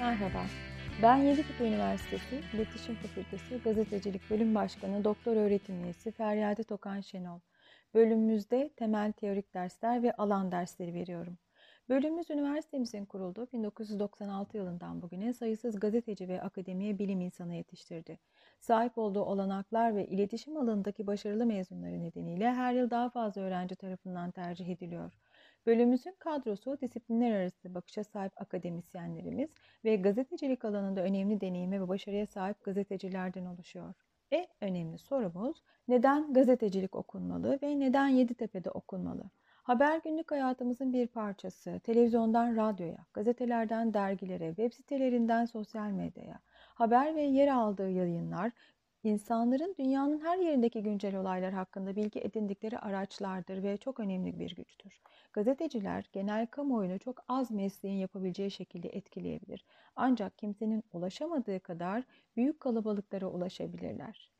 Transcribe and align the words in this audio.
Merhaba, 0.00 0.46
ben 1.02 1.16
Yeditepe 1.16 1.64
Üniversitesi 1.64 2.40
İletişim 2.54 2.94
Fakültesi 2.94 3.62
Gazetecilik 3.64 4.30
Bölüm 4.30 4.54
Başkanı 4.54 5.04
Doktor 5.04 5.36
Öğretim 5.36 5.84
Üyesi 5.84 6.10
Feryade 6.10 6.64
Tokan 6.64 7.00
Şenol. 7.00 7.40
Bölümümüzde 7.94 8.70
temel 8.76 9.12
teorik 9.12 9.54
dersler 9.54 10.02
ve 10.02 10.12
alan 10.12 10.52
dersleri 10.52 10.94
veriyorum. 10.94 11.38
Bölümümüz 11.88 12.30
üniversitemizin 12.30 13.04
kurulduğu 13.04 13.46
1996 13.52 14.56
yılından 14.56 15.02
bugüne 15.02 15.32
sayısız 15.32 15.80
gazeteci 15.80 16.28
ve 16.28 16.42
akademiye 16.42 16.98
bilim 16.98 17.20
insanı 17.20 17.54
yetiştirdi. 17.54 18.18
Sahip 18.60 18.98
olduğu 18.98 19.22
olanaklar 19.22 19.96
ve 19.96 20.06
iletişim 20.06 20.56
alanındaki 20.56 21.06
başarılı 21.06 21.46
mezunları 21.46 22.02
nedeniyle 22.02 22.52
her 22.52 22.72
yıl 22.72 22.90
daha 22.90 23.10
fazla 23.10 23.42
öğrenci 23.42 23.76
tarafından 23.76 24.30
tercih 24.30 24.68
ediliyor. 24.68 25.12
Bölümümüzün 25.66 26.14
kadrosu 26.18 26.80
disiplinler 26.80 27.32
arası 27.32 27.74
bakışa 27.74 28.04
sahip 28.04 28.40
akademisyenlerimiz 28.40 29.50
ve 29.84 29.96
gazetecilik 29.96 30.64
alanında 30.64 31.00
önemli 31.00 31.40
deneyime 31.40 31.80
ve 31.80 31.88
başarıya 31.88 32.26
sahip 32.26 32.64
gazetecilerden 32.64 33.44
oluşuyor. 33.46 33.94
En 34.30 34.46
önemli 34.60 34.98
sorumuz 34.98 35.62
neden 35.88 36.32
gazetecilik 36.32 36.94
okunmalı 36.94 37.58
ve 37.62 37.80
neden 37.80 38.08
Yeditepe'de 38.08 38.70
okunmalı? 38.70 39.22
Haber 39.62 40.00
günlük 40.04 40.30
hayatımızın 40.30 40.92
bir 40.92 41.06
parçası. 41.06 41.80
Televizyondan 41.80 42.56
radyoya, 42.56 43.06
gazetelerden 43.12 43.94
dergilere, 43.94 44.48
web 44.48 44.72
sitelerinden 44.72 45.44
sosyal 45.44 45.90
medyaya, 45.90 46.40
haber 46.74 47.16
ve 47.16 47.22
yer 47.22 47.48
aldığı 47.48 47.90
yayınlar 47.90 48.52
insanların 49.04 49.74
dünyanın 49.78 50.20
her 50.20 50.38
yerindeki 50.38 50.82
güncel 50.82 51.16
olaylar 51.16 51.52
hakkında 51.52 51.96
bilgi 51.96 52.20
edindikleri 52.20 52.78
araçlardır 52.78 53.62
ve 53.62 53.76
çok 53.76 54.00
önemli 54.00 54.38
bir 54.38 54.54
güçtür. 54.54 55.00
Gazeteciler 55.32 56.04
genel 56.12 56.46
kamuoyunu 56.46 56.98
çok 56.98 57.24
az 57.28 57.50
mesleğin 57.50 57.98
yapabileceği 57.98 58.50
şekilde 58.50 58.88
etkileyebilir. 58.88 59.64
Ancak 59.96 60.38
kimsenin 60.38 60.84
ulaşamadığı 60.92 61.60
kadar 61.60 62.04
büyük 62.36 62.60
kalabalıklara 62.60 63.26
ulaşabilirler. 63.26 64.30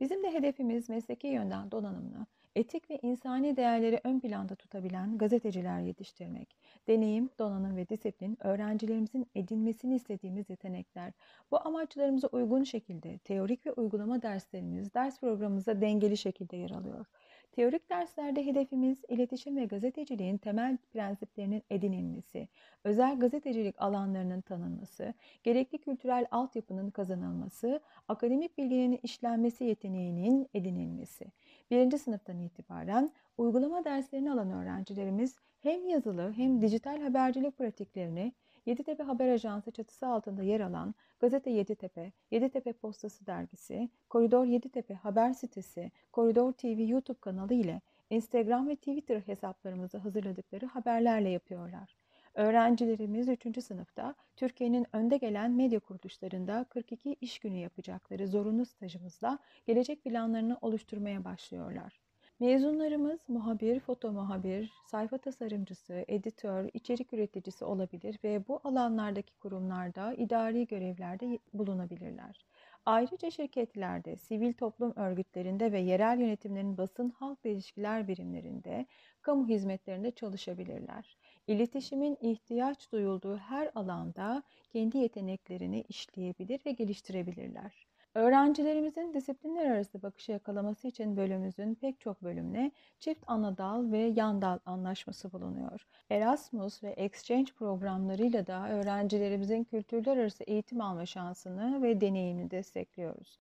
Bizim 0.00 0.22
de 0.22 0.32
hedefimiz 0.32 0.88
mesleki 0.88 1.26
yönden 1.26 1.70
donanımlı, 1.70 2.26
etik 2.56 2.90
ve 2.90 2.98
insani 3.02 3.56
değerleri 3.56 4.00
ön 4.04 4.20
planda 4.20 4.54
tutabilen 4.54 5.18
gazeteciler 5.18 5.80
yetiştirmek. 5.80 6.56
Deneyim, 6.88 7.30
donanım 7.38 7.76
ve 7.76 7.88
disiplin 7.88 8.38
öğrencilerimizin 8.46 9.26
edinmesini 9.34 9.94
istediğimiz 9.94 10.50
yetenekler. 10.50 11.12
Bu 11.50 11.66
amaçlarımıza 11.66 12.28
uygun 12.28 12.64
şekilde 12.64 13.18
teorik 13.18 13.66
ve 13.66 13.72
uygulama 13.72 14.22
derslerimiz 14.22 14.94
ders 14.94 15.20
programımızda 15.20 15.80
dengeli 15.80 16.16
şekilde 16.16 16.56
yer 16.56 16.70
alıyor. 16.70 17.06
Teorik 17.52 17.90
derslerde 17.90 18.46
hedefimiz 18.46 18.98
iletişim 19.08 19.56
ve 19.56 19.64
gazeteciliğin 19.64 20.38
temel 20.38 20.76
prensiplerinin 20.92 21.62
edinilmesi, 21.70 22.48
özel 22.84 23.18
gazetecilik 23.18 23.82
alanlarının 23.82 24.40
tanınması, 24.40 25.14
gerekli 25.42 25.78
kültürel 25.78 26.26
altyapının 26.30 26.90
kazanılması, 26.90 27.80
akademik 28.08 28.58
bilginin 28.58 29.00
işlenmesi 29.02 29.64
yeteneğinin 29.64 30.48
edinilmesi. 30.54 31.26
Birinci 31.70 31.98
sınıftan 31.98 32.38
itibaren 32.38 33.12
uygulama 33.38 33.84
derslerini 33.84 34.32
alan 34.32 34.50
öğrencilerimiz 34.50 35.36
hem 35.60 35.88
yazılı 35.88 36.32
hem 36.32 36.62
dijital 36.62 37.00
habercilik 37.00 37.58
pratiklerini 37.58 38.32
Yeditepe 38.66 39.02
Haber 39.02 39.28
Ajansı 39.28 39.70
çatısı 39.70 40.06
altında 40.06 40.42
yer 40.42 40.60
alan 40.60 40.94
Gazete 41.20 41.50
Yeditepe, 41.50 42.12
Yeditepe 42.30 42.72
Postası 42.72 43.26
Dergisi, 43.26 43.88
Koridor 44.08 44.44
Yeditepe 44.44 44.94
Haber 44.94 45.32
Sitesi, 45.32 45.92
Koridor 46.12 46.52
TV 46.52 46.80
YouTube 46.88 47.20
kanalı 47.20 47.54
ile 47.54 47.80
Instagram 48.10 48.68
ve 48.68 48.76
Twitter 48.76 49.20
hesaplarımızı 49.20 49.98
hazırladıkları 49.98 50.66
haberlerle 50.66 51.28
yapıyorlar. 51.28 51.96
Öğrencilerimiz 52.34 53.28
3. 53.28 53.62
sınıfta 53.62 54.14
Türkiye'nin 54.36 54.86
önde 54.92 55.16
gelen 55.16 55.50
medya 55.50 55.80
kuruluşlarında 55.80 56.64
42 56.64 57.16
iş 57.20 57.38
günü 57.38 57.56
yapacakları 57.56 58.28
zorunlu 58.28 58.66
stajımızla 58.66 59.38
gelecek 59.66 60.04
planlarını 60.04 60.58
oluşturmaya 60.60 61.24
başlıyorlar. 61.24 62.00
Mezunlarımız 62.40 63.20
muhabir, 63.28 63.80
foto 63.80 64.12
muhabir, 64.12 64.72
sayfa 64.86 65.18
tasarımcısı, 65.18 66.04
editör, 66.08 66.70
içerik 66.74 67.12
üreticisi 67.12 67.64
olabilir 67.64 68.18
ve 68.24 68.48
bu 68.48 68.60
alanlardaki 68.64 69.36
kurumlarda 69.36 70.14
idari 70.14 70.66
görevlerde 70.66 71.38
bulunabilirler. 71.52 72.46
Ayrıca 72.86 73.30
şirketlerde, 73.30 74.16
sivil 74.16 74.52
toplum 74.52 74.92
örgütlerinde 74.96 75.72
ve 75.72 75.80
yerel 75.80 76.20
yönetimlerin 76.20 76.78
basın 76.78 77.10
halk 77.10 77.38
ilişkiler 77.44 78.08
birimlerinde, 78.08 78.86
kamu 79.22 79.48
hizmetlerinde 79.48 80.10
çalışabilirler. 80.10 81.16
İletişimin 81.50 82.18
ihtiyaç 82.20 82.92
duyulduğu 82.92 83.36
her 83.36 83.70
alanda 83.74 84.42
kendi 84.72 84.98
yeteneklerini 84.98 85.84
işleyebilir 85.88 86.60
ve 86.66 86.72
geliştirebilirler. 86.72 87.86
Öğrencilerimizin 88.14 89.14
disiplinler 89.14 89.70
arası 89.70 90.02
bakışı 90.02 90.32
yakalaması 90.32 90.88
için 90.88 91.16
bölümümüzün 91.16 91.74
pek 91.74 92.00
çok 92.00 92.22
bölümüne 92.22 92.72
çift 93.00 93.24
ana 93.26 93.58
dal 93.58 93.92
ve 93.92 93.98
yan 93.98 94.42
dal 94.42 94.58
anlaşması 94.66 95.32
bulunuyor. 95.32 95.86
Erasmus 96.10 96.82
ve 96.82 96.90
Exchange 96.90 97.52
programlarıyla 97.52 98.46
da 98.46 98.68
öğrencilerimizin 98.68 99.64
kültürler 99.64 100.16
arası 100.16 100.44
eğitim 100.44 100.80
alma 100.80 101.06
şansını 101.06 101.82
ve 101.82 102.00
deneyimini 102.00 102.50
destekliyoruz. 102.50 103.49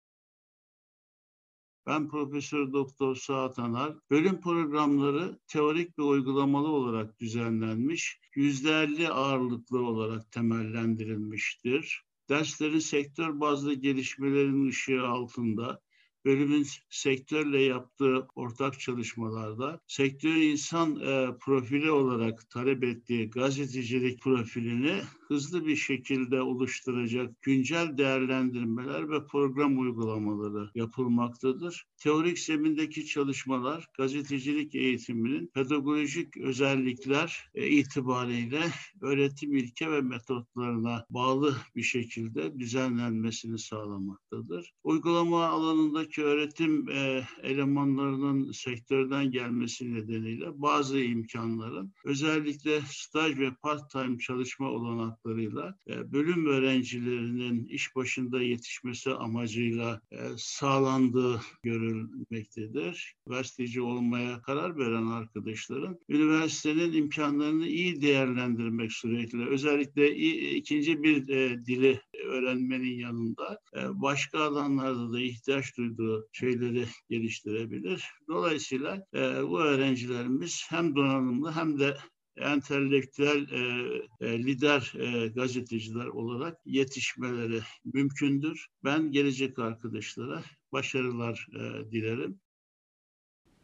Ben 1.87 2.07
Profesör 2.07 2.73
Doktor 2.73 3.15
Suat 3.15 3.59
Anar. 3.59 3.95
Bölüm 4.09 4.41
programları 4.41 5.39
teorik 5.47 5.99
ve 5.99 6.03
uygulamalı 6.03 6.67
olarak 6.67 7.19
düzenlenmiş, 7.19 8.19
yüzde 8.35 9.09
ağırlıklı 9.09 9.79
olarak 9.85 10.31
temellendirilmiştir. 10.31 12.03
Derslerin 12.29 12.79
sektör 12.79 13.39
bazlı 13.39 13.73
gelişmelerin 13.73 14.67
ışığı 14.67 15.07
altında 15.07 15.81
bölümün 16.25 16.67
sektörle 16.89 17.61
yaptığı 17.61 18.27
ortak 18.35 18.79
çalışmalarda 18.79 19.79
sektör 19.87 20.35
insan 20.35 20.99
e, 20.99 21.37
profili 21.39 21.91
olarak 21.91 22.49
talep 22.49 22.83
ettiği 22.83 23.29
gazetecilik 23.29 24.21
profilini 24.21 25.01
hızlı 25.27 25.65
bir 25.65 25.75
şekilde 25.75 26.41
oluşturacak 26.41 27.41
güncel 27.41 27.97
değerlendirmeler 27.97 29.09
ve 29.09 29.25
program 29.25 29.79
uygulamaları 29.79 30.69
yapılmaktadır. 30.75 31.85
Teorik 31.97 32.39
zemindeki 32.39 33.05
çalışmalar 33.05 33.87
gazetecilik 33.97 34.75
eğitiminin 34.75 35.47
pedagojik 35.47 36.37
özellikler 36.37 37.49
e, 37.55 37.67
itibariyle 37.67 38.61
öğretim 39.01 39.55
ilke 39.55 39.91
ve 39.91 40.01
metotlarına 40.01 41.05
bağlı 41.09 41.55
bir 41.75 41.83
şekilde 41.83 42.59
düzenlenmesini 42.59 43.59
sağlamaktadır. 43.59 44.73
Uygulama 44.83 45.45
alanındaki 45.45 46.14
öğretim 46.21 46.89
e, 46.89 47.27
elemanlarının 47.43 48.51
sektörden 48.51 49.31
gelmesi 49.31 49.93
nedeniyle 49.93 50.61
bazı 50.61 50.99
imkanların 50.99 51.93
özellikle 52.05 52.81
staj 52.81 53.39
ve 53.39 53.51
part-time 53.61 54.17
çalışma 54.17 54.69
olanak 54.69 55.05
olanaklarıyla 55.05 55.75
e, 55.87 56.11
bölüm 56.13 56.45
öğrencilerinin 56.45 57.65
iş 57.65 57.95
başında 57.95 58.41
yetişmesi 58.41 59.11
amacıyla 59.11 60.01
e, 60.11 60.17
sağlandığı 60.37 61.41
görülmektedir. 61.63 63.15
Gazeteci 63.27 63.81
olmaya 63.81 64.41
karar 64.41 64.77
veren 64.77 65.05
arkadaşların 65.05 65.99
üniversitenin 66.09 66.93
imkanlarını 66.93 67.67
iyi 67.67 68.01
değerlendirmek 68.01 68.91
suretiyle 68.91 69.45
özellikle 69.45 70.15
ikinci 70.55 71.03
bir 71.03 71.29
e, 71.29 71.65
dili 71.65 72.01
öğrenmenin 72.25 72.99
yanında 72.99 73.59
başka 73.89 74.39
alanlarda 74.39 75.13
da 75.13 75.19
ihtiyaç 75.19 75.77
duyduğu 75.77 76.04
şeyleri 76.31 76.85
geliştirebilir. 77.09 78.03
Dolayısıyla 78.27 79.07
bu 79.49 79.61
öğrencilerimiz 79.61 80.65
hem 80.69 80.95
donanımlı 80.95 81.51
hem 81.51 81.79
de 81.79 81.97
entelektüel 82.37 83.47
e, 83.51 84.27
e, 84.27 84.43
lider 84.43 84.93
e, 84.99 85.27
gazeteciler 85.27 86.05
olarak 86.05 86.57
yetişmeleri 86.65 87.61
mümkündür. 87.93 88.67
Ben 88.83 89.11
gelecek 89.11 89.59
arkadaşlara 89.59 90.43
başarılar 90.71 91.47
e, 91.53 91.91
dilerim. 91.91 92.39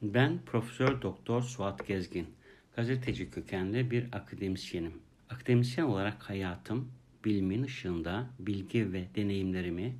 Ben 0.02 0.46
Profesör 0.46 1.02
Doktor 1.02 1.42
Suat 1.42 1.88
Gezgin. 1.88 2.28
Gazeteci 2.76 3.30
kökenli 3.30 3.92
bir 3.92 4.06
akademisyenim. 4.12 4.94
Akademisyen 5.30 5.86
olarak 5.86 6.30
hayatım 6.30 6.92
bilimin 7.26 7.64
ışığında 7.64 8.30
bilgi 8.40 8.94
ve 8.94 9.08
deneyimlerimi 9.16 9.96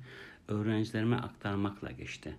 öğrencilerime 0.52 1.16
aktarmakla 1.16 1.90
geçti. 1.90 2.36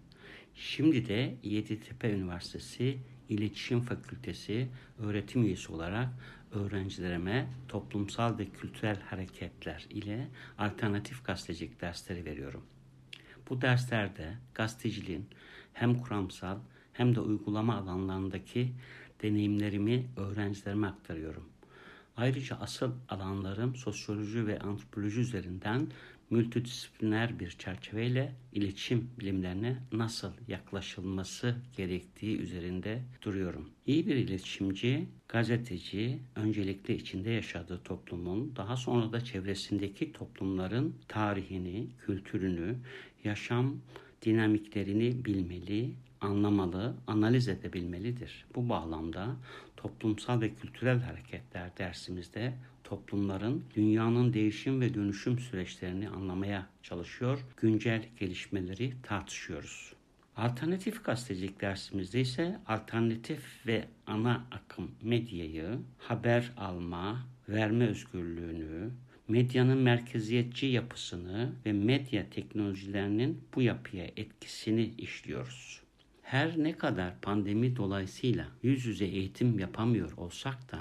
Şimdi 0.55 1.07
de 1.07 1.35
Yeditepe 1.43 2.11
Üniversitesi 2.11 2.97
İletişim 3.29 3.81
Fakültesi 3.81 4.67
öğretim 4.99 5.43
üyesi 5.43 5.71
olarak 5.71 6.09
öğrencilerime 6.51 7.47
toplumsal 7.67 8.37
ve 8.37 8.45
kültürel 8.45 9.01
hareketler 9.01 9.85
ile 9.89 10.27
alternatif 10.57 11.25
gazetecilik 11.25 11.81
dersleri 11.81 12.25
veriyorum. 12.25 12.63
Bu 13.49 13.61
derslerde 13.61 14.33
gazeteciliğin 14.53 15.25
hem 15.73 15.99
kuramsal 15.99 16.57
hem 16.93 17.15
de 17.15 17.19
uygulama 17.19 17.75
alanlarındaki 17.75 18.73
deneyimlerimi 19.21 20.05
öğrencilerime 20.17 20.87
aktarıyorum. 20.87 21.43
Ayrıca 22.17 22.55
asıl 22.55 22.91
alanlarım 23.09 23.75
sosyoloji 23.75 24.47
ve 24.47 24.59
antropoloji 24.59 25.19
üzerinden 25.21 25.87
multidisipliner 26.33 27.39
bir 27.39 27.49
çerçeveyle 27.49 28.31
iletişim 28.53 29.09
bilimlerine 29.19 29.77
nasıl 29.91 30.31
yaklaşılması 30.47 31.55
gerektiği 31.77 32.37
üzerinde 32.37 33.01
duruyorum. 33.21 33.69
İyi 33.87 34.07
bir 34.07 34.15
iletişimci, 34.15 35.07
gazeteci 35.27 36.19
öncelikle 36.35 36.95
içinde 36.95 37.31
yaşadığı 37.31 37.83
toplumun, 37.83 38.55
daha 38.55 38.77
sonra 38.77 39.11
da 39.11 39.21
çevresindeki 39.21 40.13
toplumların 40.13 40.95
tarihini, 41.07 41.87
kültürünü, 42.05 42.75
yaşam 43.23 43.75
dinamiklerini 44.21 45.25
bilmeli, 45.25 45.93
anlamalı, 46.21 46.95
analiz 47.07 47.47
edebilmelidir. 47.47 48.45
Bu 48.55 48.69
bağlamda 48.69 49.35
toplumsal 49.77 50.41
ve 50.41 50.53
kültürel 50.53 50.99
hareketler 50.99 51.77
dersimizde 51.77 52.53
toplumların 52.83 53.63
dünyanın 53.75 54.33
değişim 54.33 54.81
ve 54.81 54.93
dönüşüm 54.93 55.39
süreçlerini 55.39 56.09
anlamaya 56.09 56.67
çalışıyor, 56.83 57.39
güncel 57.57 58.05
gelişmeleri 58.19 58.93
tartışıyoruz. 59.03 59.93
Alternatif 60.37 61.03
gazetecilik 61.03 61.61
dersimizde 61.61 62.21
ise 62.21 62.59
alternatif 62.67 63.67
ve 63.67 63.87
ana 64.07 64.47
akım 64.51 64.91
medyayı, 65.01 65.79
haber 65.97 66.51
alma, 66.57 67.27
verme 67.49 67.87
özgürlüğünü, 67.87 68.89
medyanın 69.27 69.77
merkeziyetçi 69.77 70.65
yapısını 70.65 71.53
ve 71.65 71.73
medya 71.73 72.29
teknolojilerinin 72.29 73.43
bu 73.55 73.61
yapıya 73.61 74.05
etkisini 74.17 74.93
işliyoruz. 74.97 75.83
Her 76.21 76.63
ne 76.63 76.77
kadar 76.77 77.21
pandemi 77.21 77.75
dolayısıyla 77.75 78.47
yüz 78.63 78.85
yüze 78.85 79.05
eğitim 79.05 79.59
yapamıyor 79.59 80.17
olsak 80.17 80.71
da 80.71 80.79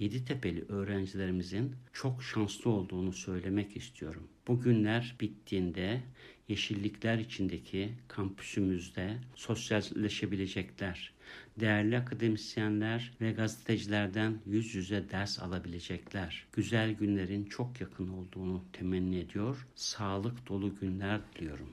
Yeditepe'li 0.00 0.64
öğrencilerimizin 0.68 1.76
çok 1.92 2.22
şanslı 2.22 2.70
olduğunu 2.70 3.12
söylemek 3.12 3.76
istiyorum. 3.76 4.28
Bugünler 4.48 5.16
bittiğinde 5.20 6.00
yeşillikler 6.48 7.18
içindeki 7.18 7.92
kampüsümüzde 8.08 9.18
sosyalleşebilecekler. 9.34 11.12
Değerli 11.60 11.98
akademisyenler 11.98 13.12
ve 13.20 13.32
gazetecilerden 13.32 14.38
yüz 14.46 14.74
yüze 14.74 15.10
ders 15.10 15.38
alabilecekler. 15.38 16.46
Güzel 16.52 16.92
günlerin 16.92 17.44
çok 17.44 17.80
yakın 17.80 18.08
olduğunu 18.08 18.64
temenni 18.72 19.18
ediyor. 19.18 19.66
Sağlık 19.74 20.48
dolu 20.48 20.74
günler 20.80 21.20
diliyorum. 21.34 21.68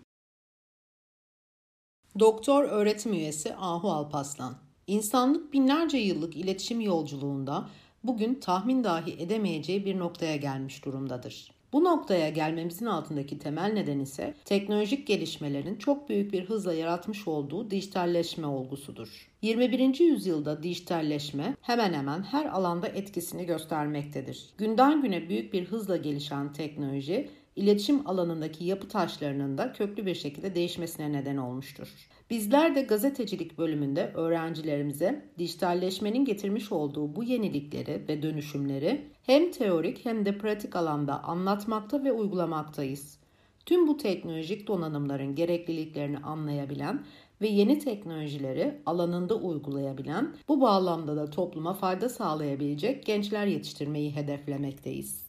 Doktor 2.20 2.64
öğretim 2.64 3.14
üyesi 3.14 3.56
Ahu 3.56 3.92
Alpaslan. 3.92 4.58
İnsanlık 4.88 5.54
binlerce 5.54 5.98
yıllık 5.98 6.36
iletişim 6.36 6.82
yolculuğunda 6.82 7.70
bugün 8.04 8.36
tahmin 8.36 8.84
dahi 8.84 9.12
edemeyeceği 9.24 9.86
bir 9.86 10.00
noktaya 10.00 10.36
gelmiş 10.36 10.86
durumdadır. 10.86 11.52
Bu 11.74 11.84
noktaya 11.84 12.30
gelmemizin 12.30 12.86
altındaki 12.86 13.40
temel 13.40 13.74
neden 13.74 14.00
ise 14.00 14.34
teknolojik 14.46 15.08
gelişmelerin 15.08 15.76
çok 15.76 16.10
büyük 16.10 16.34
bir 16.34 16.46
hızla 16.46 16.74
yaratmış 16.74 17.28
olduğu 17.28 17.72
dijitalleşme 17.72 18.48
olgusudur. 18.48 19.30
21. 19.42 20.00
yüzyılda 20.00 20.64
dijitalleşme 20.64 21.56
hemen 21.62 21.94
hemen 21.94 22.24
her 22.24 22.46
alanda 22.46 22.88
etkisini 22.88 23.46
göstermektedir. 23.46 24.50
Günden 24.58 25.02
güne 25.02 25.30
büyük 25.30 25.54
bir 25.54 25.66
hızla 25.66 25.98
gelişen 25.98 26.54
teknoloji 26.54 27.30
iletişim 27.56 28.10
alanındaki 28.10 28.66
yapı 28.66 28.88
taşlarının 28.88 29.58
da 29.58 29.74
köklü 29.74 30.06
bir 30.06 30.16
şekilde 30.16 30.56
değişmesine 30.56 31.14
neden 31.14 31.38
olmuştur. 31.38 31.88
Bizler 32.30 32.76
de 32.76 32.82
gazetecilik 32.82 33.58
bölümünde 33.58 34.12
öğrencilerimize 34.14 35.26
dijitalleşmenin 35.38 36.26
getirmiş 36.26 36.72
olduğu 36.72 37.16
bu 37.16 37.24
yenilikleri 37.24 38.08
ve 38.08 38.24
dönüşümleri 38.24 39.12
hem 39.22 39.52
teorik 39.52 40.06
hem 40.06 40.26
de 40.26 40.38
pratik 40.38 40.76
alanda 40.76 41.24
anlatmakta 41.24 42.04
ve 42.04 42.12
uygulamaktayız. 42.12 43.20
Tüm 43.66 43.88
bu 43.88 43.98
teknolojik 43.98 44.68
donanımların 44.68 45.36
gerekliliklerini 45.36 46.18
anlayabilen 46.18 47.06
ve 47.42 47.48
yeni 47.48 47.80
teknolojileri 47.80 48.82
alanında 48.86 49.36
uygulayabilen, 49.36 50.36
bu 50.48 50.62
bağlamda 50.62 51.16
da 51.16 51.30
topluma 51.30 51.74
fayda 51.74 52.10
sağlayabilecek 52.10 53.06
gençler 53.06 53.46
yetiştirmeyi 53.46 54.16
hedeflemekteyiz. 54.16 55.28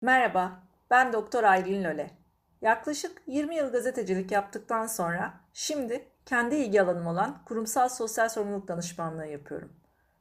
Merhaba, 0.00 0.62
ben 0.90 1.12
Doktor 1.12 1.44
Aylin 1.44 1.84
Löle. 1.84 2.23
Yaklaşık 2.60 3.22
20 3.26 3.56
yıl 3.56 3.72
gazetecilik 3.72 4.30
yaptıktan 4.30 4.86
sonra 4.86 5.34
şimdi 5.52 6.08
kendi 6.26 6.54
ilgi 6.54 6.82
alanım 6.82 7.06
olan 7.06 7.44
kurumsal 7.44 7.88
sosyal 7.88 8.28
sorumluluk 8.28 8.68
danışmanlığı 8.68 9.26
yapıyorum. 9.26 9.72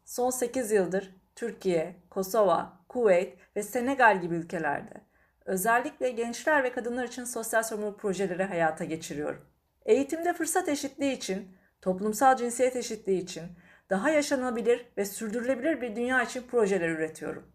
Son 0.05 0.29
8 0.29 0.71
yıldır 0.71 1.15
Türkiye, 1.35 1.95
Kosova, 2.09 2.73
Kuveyt 2.89 3.37
ve 3.55 3.63
Senegal 3.63 4.21
gibi 4.21 4.35
ülkelerde 4.35 5.13
özellikle 5.45 6.09
gençler 6.09 6.63
ve 6.63 6.71
kadınlar 6.71 7.03
için 7.03 7.23
sosyal 7.23 7.63
sorumluluk 7.63 7.99
projeleri 7.99 8.43
hayata 8.43 8.83
geçiriyorum. 8.83 9.45
Eğitimde 9.85 10.33
fırsat 10.33 10.69
eşitliği 10.69 11.17
için, 11.17 11.57
toplumsal 11.81 12.35
cinsiyet 12.35 12.75
eşitliği 12.75 13.21
için, 13.21 13.43
daha 13.89 14.09
yaşanabilir 14.09 14.85
ve 14.97 15.05
sürdürülebilir 15.05 15.81
bir 15.81 15.95
dünya 15.95 16.23
için 16.23 16.41
projeler 16.41 16.89
üretiyorum. 16.89 17.51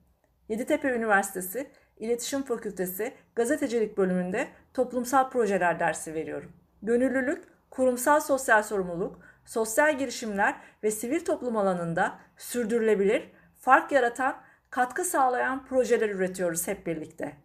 Yeditepe 0.49 0.89
Üniversitesi 0.89 1.71
İletişim 1.99 2.43
Fakültesi 2.43 3.15
Gazetecilik 3.35 3.99
bölümünde 3.99 4.49
toplumsal 4.75 5.31
projeler 5.31 5.81
dersi 5.81 6.15
veriyorum. 6.15 6.53
Gönüllülük, 6.83 7.45
kurumsal 7.71 8.21
sosyal 8.21 8.63
sorumluluk, 8.63 9.19
sosyal 9.45 9.99
girişimler 9.99 10.55
ve 10.83 10.91
sivil 10.91 11.25
toplum 11.25 11.57
alanında 11.57 12.19
sürdürülebilir, 12.37 13.31
fark 13.61 13.93
yaratan, 13.93 14.37
katkı 14.71 15.05
sağlayan 15.05 15.67
projeler 15.67 16.09
üretiyoruz 16.09 16.69
hep 16.69 16.87
birlikte. 16.87 17.37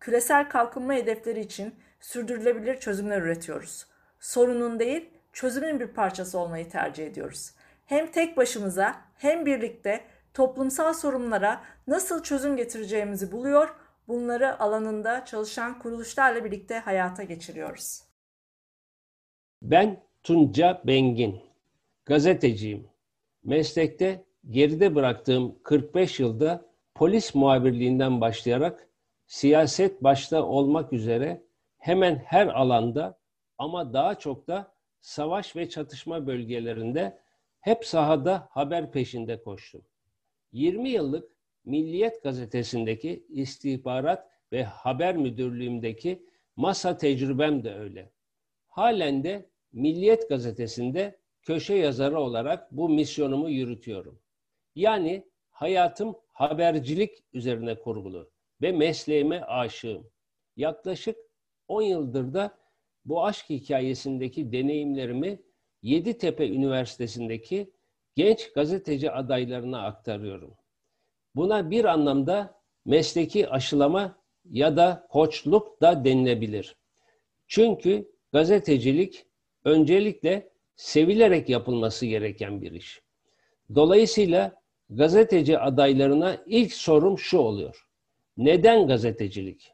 Küresel 0.00 0.48
kalkınma 0.48 0.94
hedefleri 0.94 1.40
için 1.40 1.74
sürdürülebilir 2.00 2.80
çözümler 2.80 3.22
üretiyoruz. 3.22 3.86
Sorunun 4.20 4.78
değil, 4.78 5.10
çözümün 5.32 5.80
bir 5.80 5.86
parçası 5.86 6.38
olmayı 6.38 6.70
tercih 6.70 7.06
ediyoruz. 7.06 7.52
Hem 7.86 8.10
tek 8.12 8.36
başımıza 8.36 8.94
hem 9.16 9.46
birlikte 9.46 10.00
toplumsal 10.34 10.92
sorunlara 10.92 11.60
nasıl 11.86 12.22
çözüm 12.22 12.56
getireceğimizi 12.56 13.32
buluyor, 13.32 13.68
bunları 14.08 14.60
alanında 14.60 15.24
çalışan 15.24 15.78
kuruluşlarla 15.78 16.44
birlikte 16.44 16.78
hayata 16.78 17.22
geçiriyoruz. 17.22 18.02
Ben 19.62 20.02
Tunca 20.22 20.82
Bengin, 20.84 21.40
gazeteciyim. 22.04 22.88
Meslekte 23.44 24.24
geride 24.50 24.94
bıraktığım 24.94 25.62
45 25.62 26.20
yılda 26.20 26.64
polis 26.94 27.34
muhabirliğinden 27.34 28.20
başlayarak 28.20 28.88
siyaset 29.26 30.02
başta 30.02 30.42
olmak 30.42 30.92
üzere 30.92 31.42
hemen 31.78 32.16
her 32.16 32.46
alanda 32.46 33.18
ama 33.58 33.92
daha 33.92 34.14
çok 34.14 34.48
da 34.48 34.74
savaş 35.00 35.56
ve 35.56 35.68
çatışma 35.68 36.26
bölgelerinde 36.26 37.18
hep 37.60 37.84
sahada 37.84 38.48
haber 38.50 38.92
peşinde 38.92 39.42
koştum. 39.42 39.82
20 40.52 40.88
yıllık 40.88 41.37
Milliyet 41.68 42.22
gazetesindeki 42.22 43.26
istihbarat 43.28 44.28
ve 44.52 44.64
haber 44.64 45.16
müdürlüğümdeki 45.16 46.26
masa 46.56 46.96
tecrübem 46.96 47.64
de 47.64 47.74
öyle. 47.74 48.12
Halen 48.66 49.24
de 49.24 49.50
Milliyet 49.72 50.28
gazetesinde 50.28 51.18
köşe 51.42 51.74
yazarı 51.74 52.20
olarak 52.20 52.72
bu 52.72 52.88
misyonumu 52.88 53.50
yürütüyorum. 53.50 54.20
Yani 54.74 55.24
hayatım 55.50 56.16
habercilik 56.32 57.24
üzerine 57.32 57.74
kurgulu 57.78 58.30
ve 58.62 58.72
mesleğime 58.72 59.40
aşığım. 59.40 60.10
Yaklaşık 60.56 61.16
10 61.68 61.82
yıldır 61.82 62.34
da 62.34 62.58
bu 63.04 63.24
aşk 63.24 63.50
hikayesindeki 63.50 64.52
deneyimlerimi 64.52 65.42
Yeditepe 65.82 66.48
Üniversitesi'ndeki 66.48 67.72
genç 68.16 68.52
gazeteci 68.52 69.10
adaylarına 69.10 69.86
aktarıyorum. 69.86 70.57
Buna 71.34 71.70
bir 71.70 71.84
anlamda 71.84 72.60
mesleki 72.84 73.48
aşılama 73.48 74.18
ya 74.50 74.76
da 74.76 75.06
koçluk 75.10 75.80
da 75.82 76.04
denilebilir. 76.04 76.76
Çünkü 77.46 78.10
gazetecilik 78.32 79.26
öncelikle 79.64 80.50
sevilerek 80.76 81.48
yapılması 81.48 82.06
gereken 82.06 82.62
bir 82.62 82.72
iş. 82.72 83.02
Dolayısıyla 83.74 84.62
gazeteci 84.90 85.58
adaylarına 85.58 86.36
ilk 86.46 86.72
sorum 86.72 87.18
şu 87.18 87.38
oluyor. 87.38 87.86
Neden 88.36 88.86
gazetecilik? 88.86 89.72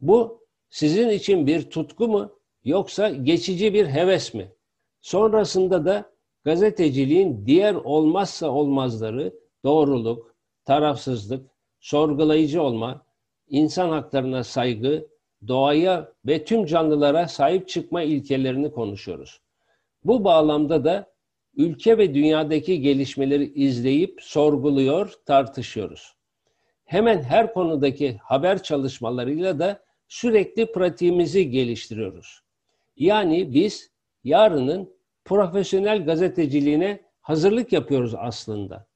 Bu 0.00 0.46
sizin 0.70 1.08
için 1.08 1.46
bir 1.46 1.70
tutku 1.70 2.08
mu 2.08 2.38
yoksa 2.64 3.08
geçici 3.10 3.74
bir 3.74 3.86
heves 3.86 4.34
mi? 4.34 4.52
Sonrasında 5.00 5.84
da 5.84 6.12
gazeteciliğin 6.44 7.46
diğer 7.46 7.74
olmazsa 7.74 8.50
olmazları 8.50 9.34
doğruluk, 9.64 10.35
tarafsızlık, 10.66 11.50
sorgulayıcı 11.80 12.62
olma, 12.62 13.06
insan 13.48 13.90
haklarına 13.90 14.44
saygı, 14.44 15.06
doğaya 15.48 16.12
ve 16.26 16.44
tüm 16.44 16.66
canlılara 16.66 17.28
sahip 17.28 17.68
çıkma 17.68 18.02
ilkelerini 18.02 18.70
konuşuyoruz. 18.70 19.40
Bu 20.04 20.24
bağlamda 20.24 20.84
da 20.84 21.12
ülke 21.56 21.98
ve 21.98 22.14
dünyadaki 22.14 22.80
gelişmeleri 22.80 23.52
izleyip 23.52 24.18
sorguluyor, 24.22 25.12
tartışıyoruz. 25.26 26.16
Hemen 26.84 27.22
her 27.22 27.52
konudaki 27.52 28.16
haber 28.16 28.62
çalışmalarıyla 28.62 29.58
da 29.58 29.84
sürekli 30.08 30.72
pratiğimizi 30.72 31.50
geliştiriyoruz. 31.50 32.40
Yani 32.96 33.54
biz 33.54 33.90
yarının 34.24 34.96
profesyonel 35.24 36.04
gazeteciliğine 36.04 37.00
hazırlık 37.20 37.72
yapıyoruz 37.72 38.14
aslında. 38.18 38.86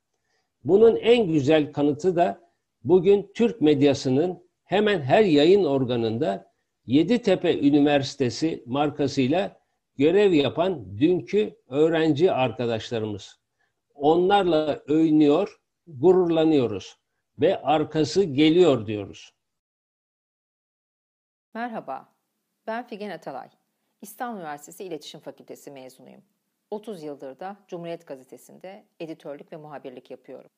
Bunun 0.64 0.96
en 0.96 1.26
güzel 1.26 1.72
kanıtı 1.72 2.16
da 2.16 2.50
bugün 2.84 3.32
Türk 3.34 3.60
medyasının 3.60 4.50
hemen 4.64 5.00
her 5.00 5.24
yayın 5.24 5.64
organında 5.64 6.52
Yeditepe 6.86 7.58
Üniversitesi 7.58 8.62
markasıyla 8.66 9.60
görev 9.96 10.32
yapan 10.32 10.98
dünkü 10.98 11.56
öğrenci 11.68 12.32
arkadaşlarımız. 12.32 13.40
Onlarla 13.94 14.80
övünüyor, 14.86 15.60
gururlanıyoruz 15.86 16.96
ve 17.38 17.62
arkası 17.62 18.24
geliyor 18.24 18.86
diyoruz. 18.86 19.34
Merhaba, 21.54 22.14
ben 22.66 22.86
Figen 22.86 23.10
Atalay. 23.10 23.48
İstanbul 24.00 24.38
Üniversitesi 24.38 24.84
İletişim 24.84 25.20
Fakültesi 25.20 25.70
mezunuyum. 25.70 26.22
30 26.70 27.02
yıldır 27.02 27.40
da 27.40 27.56
Cumhuriyet 27.68 28.06
Gazetesi'nde 28.06 28.84
editörlük 29.00 29.52
ve 29.52 29.56
muhabirlik 29.56 30.10
yapıyorum. 30.10 30.50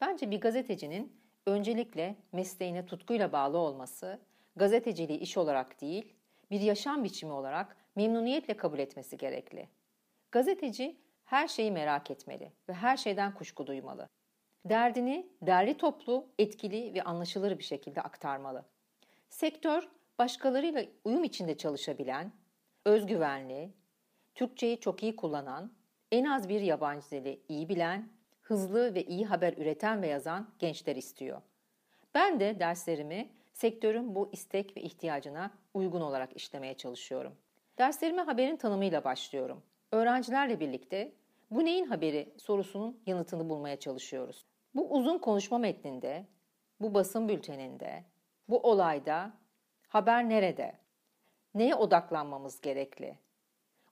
Bence 0.00 0.30
bir 0.30 0.40
gazetecinin 0.40 1.20
öncelikle 1.46 2.16
mesleğine 2.32 2.86
tutkuyla 2.86 3.32
bağlı 3.32 3.58
olması, 3.58 4.20
gazeteciliği 4.56 5.18
iş 5.18 5.36
olarak 5.36 5.80
değil, 5.80 6.14
bir 6.50 6.60
yaşam 6.60 7.04
biçimi 7.04 7.32
olarak 7.32 7.76
memnuniyetle 7.96 8.56
kabul 8.56 8.78
etmesi 8.78 9.16
gerekli. 9.16 9.68
Gazeteci 10.32 10.96
her 11.24 11.48
şeyi 11.48 11.72
merak 11.72 12.10
etmeli 12.10 12.52
ve 12.68 12.72
her 12.72 12.96
şeyden 12.96 13.34
kuşku 13.34 13.66
duymalı. 13.66 14.08
Derdini 14.64 15.26
derli 15.42 15.76
toplu, 15.76 16.26
etkili 16.38 16.94
ve 16.94 17.02
anlaşılır 17.02 17.58
bir 17.58 17.64
şekilde 17.64 18.02
aktarmalı. 18.02 18.64
Sektör, 19.28 19.88
başkalarıyla 20.18 20.84
uyum 21.04 21.24
içinde 21.24 21.56
çalışabilen, 21.56 22.32
özgüvenli, 22.84 23.70
Türkçeyi 24.36 24.80
çok 24.80 25.02
iyi 25.02 25.16
kullanan, 25.16 25.72
en 26.12 26.24
az 26.24 26.48
bir 26.48 26.60
yabancı 26.60 27.10
dili 27.10 27.40
iyi 27.48 27.68
bilen, 27.68 28.08
hızlı 28.42 28.94
ve 28.94 29.04
iyi 29.04 29.26
haber 29.26 29.52
üreten 29.52 30.02
ve 30.02 30.06
yazan 30.06 30.48
gençler 30.58 30.96
istiyor. 30.96 31.42
Ben 32.14 32.40
de 32.40 32.60
derslerimi 32.60 33.30
sektörün 33.52 34.14
bu 34.14 34.28
istek 34.32 34.76
ve 34.76 34.80
ihtiyacına 34.80 35.50
uygun 35.74 36.00
olarak 36.00 36.36
işlemeye 36.36 36.74
çalışıyorum. 36.74 37.34
Derslerime 37.78 38.22
haberin 38.22 38.56
tanımıyla 38.56 39.04
başlıyorum. 39.04 39.62
Öğrencilerle 39.92 40.60
birlikte 40.60 41.12
bu 41.50 41.64
neyin 41.64 41.86
haberi 41.86 42.34
sorusunun 42.36 43.00
yanıtını 43.06 43.48
bulmaya 43.48 43.76
çalışıyoruz. 43.76 44.46
Bu 44.74 44.94
uzun 44.94 45.18
konuşma 45.18 45.58
metninde, 45.58 46.26
bu 46.80 46.94
basın 46.94 47.28
bülteninde, 47.28 48.04
bu 48.48 48.58
olayda 48.58 49.32
haber 49.88 50.28
nerede? 50.28 50.74
Neye 51.54 51.74
odaklanmamız 51.74 52.60
gerekli? 52.60 53.25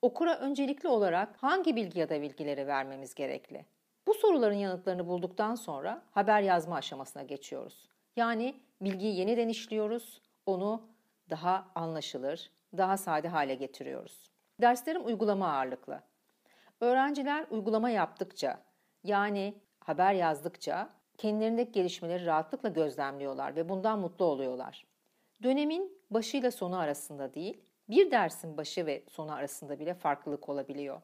Okura 0.05 0.39
öncelikli 0.39 0.89
olarak 0.89 1.37
hangi 1.37 1.77
bilgi 1.77 2.01
ya 2.01 2.09
da 2.09 2.23
bilgileri 2.23 2.67
vermemiz 2.67 3.15
gerekli? 3.15 3.67
Bu 4.07 4.15
soruların 4.15 4.55
yanıtlarını 4.55 5.07
bulduktan 5.07 5.55
sonra 5.55 6.03
haber 6.11 6.43
yazma 6.43 6.77
aşamasına 6.77 7.23
geçiyoruz. 7.23 7.89
Yani 8.17 8.55
bilgiyi 8.81 9.19
yeniden 9.19 9.49
işliyoruz, 9.49 10.23
onu 10.47 10.83
daha 11.31 11.67
anlaşılır, 11.75 12.51
daha 12.77 12.97
sade 12.97 13.29
hale 13.29 13.55
getiriyoruz. 13.55 14.31
Derslerim 14.61 15.07
uygulama 15.07 15.49
ağırlıklı. 15.49 16.01
Öğrenciler 16.81 17.47
uygulama 17.51 17.91
yaptıkça, 17.91 18.61
yani 19.05 19.55
haber 19.81 20.15
yazdıkça 20.15 20.91
kendilerindeki 21.19 21.73
gelişmeleri 21.73 22.27
rahatlıkla 22.27 22.69
gözlemliyorlar 22.69 23.57
ve 23.57 23.69
bundan 23.69 23.99
mutlu 23.99 24.25
oluyorlar. 24.25 24.87
Dönemin 25.43 25.99
başıyla 26.11 26.51
sonu 26.51 26.79
arasında 26.79 27.35
değil, 27.35 27.61
bir 27.89 28.11
dersin 28.11 28.57
başı 28.57 28.87
ve 28.87 29.05
sonu 29.09 29.33
arasında 29.33 29.79
bile 29.79 29.95
farklılık 29.95 30.49
olabiliyor. 30.49 31.01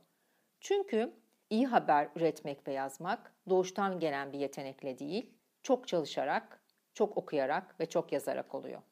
Çünkü 0.60 1.12
iyi 1.50 1.66
haber 1.66 2.08
üretmek 2.16 2.68
ve 2.68 2.72
yazmak 2.72 3.34
doğuştan 3.48 4.00
gelen 4.00 4.32
bir 4.32 4.38
yetenekle 4.38 4.98
değil, 4.98 5.30
çok 5.62 5.88
çalışarak, 5.88 6.62
çok 6.94 7.16
okuyarak 7.16 7.80
ve 7.80 7.86
çok 7.86 8.12
yazarak 8.12 8.54
oluyor. 8.54 8.82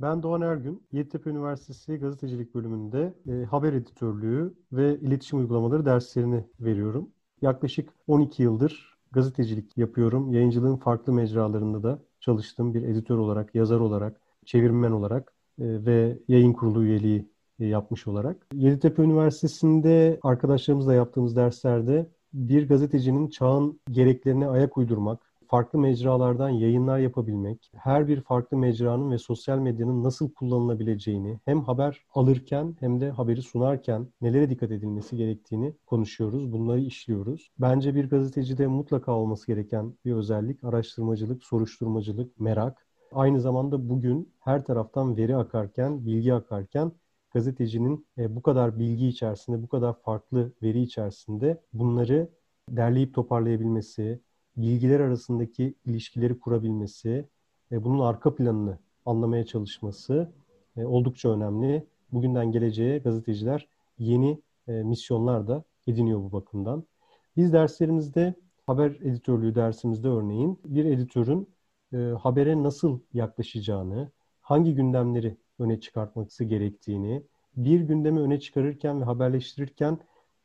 Ben 0.00 0.22
Doğan 0.22 0.40
Ergün, 0.40 0.86
Yeditepe 0.92 1.30
Üniversitesi 1.30 1.96
Gazetecilik 1.96 2.54
Bölümünde 2.54 3.14
e, 3.28 3.44
haber 3.44 3.72
editörlüğü 3.72 4.54
ve 4.72 4.98
iletişim 5.00 5.38
uygulamaları 5.38 5.86
derslerini 5.86 6.44
veriyorum. 6.60 7.10
Yaklaşık 7.42 7.90
12 8.06 8.42
yıldır 8.42 8.98
gazetecilik 9.12 9.78
yapıyorum. 9.78 10.32
Yayıncılığın 10.32 10.76
farklı 10.76 11.12
mecralarında 11.12 11.82
da 11.82 12.02
çalıştım. 12.20 12.74
Bir 12.74 12.82
editör 12.82 13.18
olarak, 13.18 13.54
yazar 13.54 13.80
olarak, 13.80 14.20
çevirmen 14.44 14.90
olarak 14.90 15.35
ve 15.58 16.18
yayın 16.28 16.52
kurulu 16.52 16.84
üyeliği 16.84 17.28
e, 17.60 17.66
yapmış 17.66 18.06
olarak. 18.06 18.46
Yeditepe 18.54 19.02
Üniversitesi'nde 19.02 20.18
arkadaşlarımızla 20.22 20.94
yaptığımız 20.94 21.36
derslerde 21.36 22.06
bir 22.32 22.68
gazetecinin 22.68 23.28
çağın 23.28 23.80
gereklerine 23.90 24.48
ayak 24.48 24.78
uydurmak, 24.78 25.26
farklı 25.48 25.78
mecralardan 25.78 26.48
yayınlar 26.48 26.98
yapabilmek, 26.98 27.70
her 27.76 28.08
bir 28.08 28.20
farklı 28.20 28.56
mecranın 28.56 29.10
ve 29.10 29.18
sosyal 29.18 29.58
medyanın 29.58 30.04
nasıl 30.04 30.30
kullanılabileceğini 30.32 31.40
hem 31.44 31.60
haber 31.60 32.04
alırken 32.14 32.76
hem 32.80 33.00
de 33.00 33.10
haberi 33.10 33.42
sunarken 33.42 34.08
nelere 34.20 34.50
dikkat 34.50 34.70
edilmesi 34.70 35.16
gerektiğini 35.16 35.74
konuşuyoruz. 35.86 36.52
Bunları 36.52 36.80
işliyoruz. 36.80 37.50
Bence 37.58 37.94
bir 37.94 38.10
gazetecide 38.10 38.66
mutlaka 38.66 39.12
olması 39.12 39.46
gereken 39.46 39.94
bir 40.04 40.12
özellik 40.12 40.64
araştırmacılık, 40.64 41.44
soruşturmacılık, 41.44 42.40
merak. 42.40 42.85
Aynı 43.12 43.40
zamanda 43.40 43.88
bugün 43.88 44.32
her 44.40 44.64
taraftan 44.64 45.16
veri 45.16 45.36
akarken, 45.36 46.06
bilgi 46.06 46.34
akarken 46.34 46.92
gazetecinin 47.34 48.06
e, 48.18 48.36
bu 48.36 48.42
kadar 48.42 48.78
bilgi 48.78 49.06
içerisinde, 49.06 49.62
bu 49.62 49.68
kadar 49.68 50.00
farklı 50.00 50.52
veri 50.62 50.82
içerisinde 50.82 51.62
bunları 51.72 52.28
derleyip 52.68 53.14
toparlayabilmesi, 53.14 54.20
bilgiler 54.56 55.00
arasındaki 55.00 55.74
ilişkileri 55.86 56.38
kurabilmesi, 56.38 57.28
ve 57.72 57.84
bunun 57.84 58.00
arka 58.00 58.34
planını 58.34 58.78
anlamaya 59.06 59.46
çalışması 59.46 60.32
e, 60.76 60.84
oldukça 60.84 61.30
önemli. 61.30 61.86
Bugünden 62.12 62.52
geleceğe 62.52 62.98
gazeteciler 62.98 63.68
yeni 63.98 64.40
e, 64.68 64.72
misyonlar 64.72 65.48
da 65.48 65.64
ediniyor 65.86 66.18
bu 66.20 66.32
bakımdan. 66.32 66.84
Biz 67.36 67.52
derslerimizde 67.52 68.34
haber 68.66 68.90
editörlüğü 68.90 69.54
dersimizde 69.54 70.08
örneğin 70.08 70.58
bir 70.64 70.84
editörün 70.84 71.48
e, 71.92 71.96
habere 71.96 72.62
nasıl 72.62 73.00
yaklaşacağını, 73.12 74.10
hangi 74.40 74.74
gündemleri 74.74 75.36
öne 75.58 75.80
çıkartması 75.80 76.44
gerektiğini, 76.44 77.22
bir 77.56 77.80
gündemi 77.80 78.20
öne 78.20 78.40
çıkarırken 78.40 79.00
ve 79.00 79.04
haberleştirirken 79.04 79.98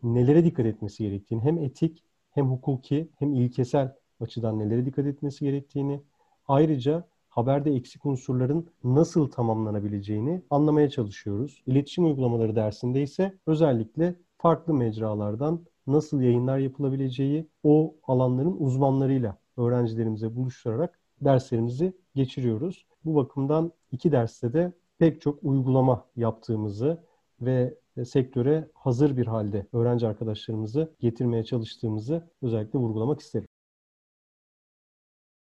nelere 0.04 0.46
dikkat 0.46 0.66
etmesi 0.66 1.04
gerektiğini 1.04 1.42
hem 1.42 1.58
etik 1.58 2.04
hem 2.32 2.52
hukuki 2.52 3.10
hem 3.20 3.34
ilkesel 3.34 3.96
açıdan 4.20 4.60
nelere 4.60 4.86
dikkat 4.86 5.06
etmesi 5.06 5.46
gerektiğini, 5.46 6.02
ayrıca 6.48 7.08
haberde 7.30 7.72
eksik 7.72 8.06
unsurların 8.06 8.68
nasıl 8.84 9.32
tamamlanabileceğini 9.32 10.42
anlamaya 10.50 10.90
çalışıyoruz. 10.90 11.64
İletişim 11.66 12.06
uygulamaları 12.06 12.56
dersinde 12.56 13.02
ise 13.02 13.38
özellikle 13.48 14.16
farklı 14.38 14.74
mecralardan 14.74 15.66
nasıl 15.88 16.22
yayınlar 16.22 16.58
yapılabileceği 16.58 17.48
o 17.64 17.96
alanların 18.04 18.56
uzmanlarıyla 18.60 19.38
öğrencilerimize 19.58 20.36
buluşturarak 20.36 21.01
derslerimizi 21.22 21.94
geçiriyoruz. 22.16 22.86
Bu 23.06 23.16
bakımdan 23.16 23.72
iki 23.92 24.12
derste 24.12 24.54
de 24.54 24.74
pek 24.98 25.22
çok 25.22 25.44
uygulama 25.44 26.06
yaptığımızı 26.16 27.04
ve 27.42 27.78
sektöre 28.06 28.70
hazır 28.74 29.18
bir 29.18 29.28
halde 29.28 29.68
öğrenci 29.74 30.08
arkadaşlarımızı 30.08 30.96
getirmeye 31.00 31.44
çalıştığımızı 31.44 32.30
özellikle 32.42 32.80
vurgulamak 32.80 33.20
isterim. 33.20 33.48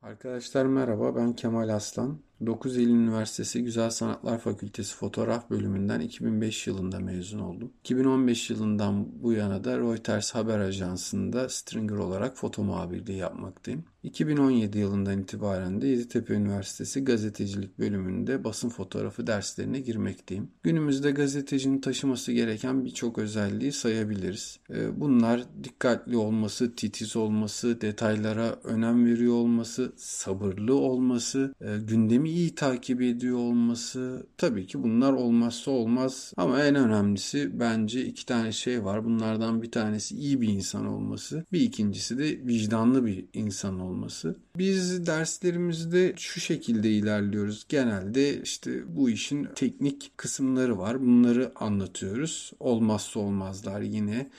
Arkadaşlar 0.02 0.66
merhaba 0.66 1.16
ben 1.16 1.34
Kemal 1.34 1.70
Aslan. 1.70 2.20
9 2.46 2.78
Eylül 2.78 2.94
Üniversitesi 2.94 3.64
Güzel 3.64 3.90
Sanatlar 3.90 4.40
Fakültesi 4.40 4.96
Fotoğraf 4.96 5.50
Bölümünden 5.50 6.00
2005 6.00 6.68
yılında 6.68 7.00
mezun 7.00 7.40
oldum. 7.40 7.72
2015 7.80 8.50
yılından 8.50 9.24
bu 9.24 9.34
yana 9.34 9.64
da 9.64 9.78
Reuters 9.78 10.36
Haber 10.36 10.60
Ajansı'nda 10.60 11.50
stringer 11.50 11.96
olarak 11.96 12.38
foto 12.38 12.64
muhabirliği 12.64 13.18
yapmaktayım. 13.18 13.84
2017 14.04 14.78
yılından 14.78 15.22
itibaren 15.22 15.82
de 15.82 15.88
Yeditepe 15.88 16.34
Üniversitesi 16.34 17.04
Gazetecilik 17.04 17.80
Bölümünde 17.80 18.44
basın 18.44 18.70
fotoğrafı 18.70 19.28
derslerine 19.28 19.80
girmekteyim. 19.80 20.50
Günümüzde 20.64 21.12
gazetecinin 21.12 21.82
taşıması 21.82 22.32
gereken 22.32 22.86
birçok 22.86 23.18
özelliği 23.18 23.72
sayabiliriz. 23.72 24.60
Ee, 24.70 25.00
bunlar 25.00 25.44
dikkatli 25.64 26.18
olması, 26.18 26.76
titiz 26.76 27.16
olması, 27.16 27.82
detaylara 27.82 28.56
önem 28.64 29.06
veriyor 29.06 29.34
olması, 29.34 29.94
sabırlı 29.98 30.76
olması, 30.76 31.56
e, 31.62 31.78
gündemi 31.88 32.30
iyi 32.34 32.56
takip 32.56 33.02
ediyor 33.02 33.38
olması 33.38 34.28
tabii 34.38 34.68
ki 34.68 34.84
bunlar 34.84 35.14
olmazsa 35.14 35.72
olmaz 35.72 36.34
ama 36.38 36.64
en 36.64 36.76
önemlisi 36.76 37.60
bence 37.60 38.06
iki 38.06 38.26
tane 38.26 38.52
şey 38.52 38.86
var. 38.86 39.06
Bunlardan 39.06 39.62
bir 39.62 39.72
tanesi 39.72 40.16
iyi 40.16 40.42
bir 40.42 40.48
insan 40.48 40.86
olması, 40.86 41.46
bir 41.52 41.62
ikincisi 41.62 42.18
de 42.18 42.48
vicdanlı 42.48 43.06
bir 43.06 43.26
insan 43.34 43.80
olması. 43.80 44.36
Biz 44.58 45.08
derslerimizde 45.08 46.14
şu 46.18 46.40
şekilde 46.40 46.92
ilerliyoruz. 46.92 47.66
Genelde 47.70 48.42
işte 48.42 48.96
bu 48.96 49.10
işin 49.10 49.48
teknik 49.56 50.18
kısımları 50.18 50.78
var. 50.78 51.02
Bunları 51.02 51.52
anlatıyoruz. 51.56 52.52
Olmazsa 52.60 53.20
olmazlar 53.20 53.82
yine. 53.82 54.30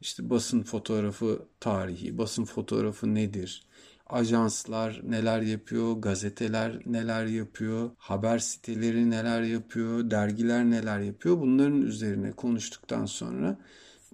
İşte 0.00 0.30
basın 0.30 0.62
fotoğrafı 0.62 1.42
tarihi, 1.60 2.18
basın 2.18 2.44
fotoğrafı 2.44 3.14
nedir? 3.14 3.64
Ajanslar 4.12 5.00
neler 5.04 5.40
yapıyor, 5.40 5.92
gazeteler 5.96 6.82
neler 6.86 7.26
yapıyor, 7.26 7.90
haber 7.98 8.38
siteleri 8.38 9.10
neler 9.10 9.42
yapıyor, 9.42 10.10
dergiler 10.10 10.64
neler 10.64 10.98
yapıyor. 10.98 11.40
Bunların 11.40 11.82
üzerine 11.82 12.32
konuştuktan 12.32 13.06
sonra 13.06 13.58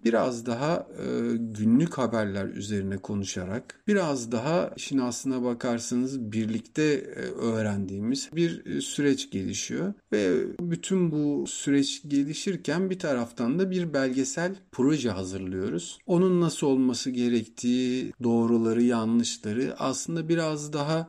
biraz 0.06 0.46
daha 0.46 0.86
e, 0.98 1.36
günlük 1.36 1.98
haberler 1.98 2.44
üzerine 2.46 2.96
konuşarak 2.96 3.80
biraz 3.86 4.32
daha 4.32 4.72
işin 4.76 4.98
aslına 4.98 5.44
bakarsanız 5.44 6.32
birlikte 6.32 6.82
e, 6.82 7.20
öğrendiğimiz 7.20 8.30
bir 8.36 8.66
e, 8.66 8.80
süreç 8.80 9.30
gelişiyor 9.30 9.94
ve 10.12 10.32
bütün 10.60 11.10
bu 11.10 11.46
süreç 11.46 12.02
gelişirken 12.08 12.90
bir 12.90 12.98
taraftan 12.98 13.58
da 13.58 13.70
bir 13.70 13.94
belgesel 13.94 14.54
proje 14.72 15.10
hazırlıyoruz. 15.10 15.98
Onun 16.06 16.40
nasıl 16.40 16.66
olması 16.66 17.10
gerektiği, 17.10 18.12
doğruları, 18.22 18.82
yanlışları 18.82 19.74
aslında 19.78 20.28
biraz 20.28 20.72
daha 20.72 21.08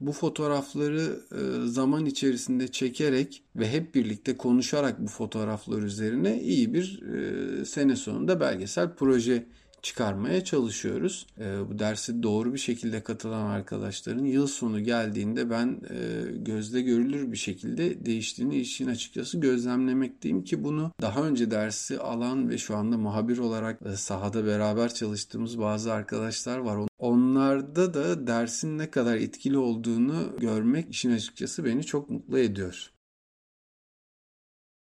bu 0.00 0.12
fotoğrafları 0.12 1.20
e, 1.32 1.66
zaman 1.66 2.06
içerisinde 2.06 2.68
çekerek 2.68 3.42
ve 3.56 3.70
hep 3.70 3.94
birlikte 3.94 4.36
konuşarak 4.36 5.00
bu 5.00 5.06
fotoğraflar 5.06 5.82
üzerine 5.82 6.42
iyi 6.42 6.74
bir 6.74 7.02
e, 7.02 7.64
sene 7.64 7.96
sonunda 7.96 8.40
belgesel 8.40 8.94
proje 8.94 9.46
çıkarmaya 9.86 10.44
çalışıyoruz. 10.44 11.26
E, 11.40 11.68
bu 11.70 11.78
dersi 11.78 12.22
doğru 12.22 12.54
bir 12.54 12.58
şekilde 12.58 13.02
katılan 13.02 13.46
arkadaşların 13.46 14.24
yıl 14.24 14.46
sonu 14.46 14.84
geldiğinde 14.84 15.50
ben 15.50 15.80
e, 15.90 15.96
gözde 16.36 16.82
görülür 16.82 17.32
bir 17.32 17.36
şekilde 17.36 18.06
değiştiğini 18.06 18.56
işin 18.56 18.86
açıkçası 18.86 19.40
gözlemlemekteyim 19.40 20.44
ki 20.44 20.64
bunu 20.64 20.92
daha 21.00 21.22
önce 21.22 21.50
dersi 21.50 21.98
alan 21.98 22.48
ve 22.50 22.58
şu 22.58 22.76
anda 22.76 22.98
muhabir 22.98 23.38
olarak 23.38 23.82
e, 23.86 23.96
sahada 23.96 24.46
beraber 24.46 24.94
çalıştığımız 24.94 25.58
bazı 25.58 25.92
arkadaşlar 25.92 26.58
var. 26.58 26.78
Onlarda 26.98 27.94
da 27.94 28.26
dersin 28.26 28.78
ne 28.78 28.90
kadar 28.90 29.16
etkili 29.16 29.58
olduğunu 29.58 30.36
görmek 30.40 30.90
işin 30.90 31.12
açıkçası 31.12 31.64
beni 31.64 31.84
çok 31.84 32.10
mutlu 32.10 32.38
ediyor. 32.38 32.90